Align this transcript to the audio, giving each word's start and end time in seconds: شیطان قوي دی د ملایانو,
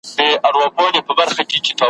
شیطان 0.11 0.53
قوي 0.75 0.89
دی 0.93 1.01
د 1.05 1.09
ملایانو, 1.17 1.71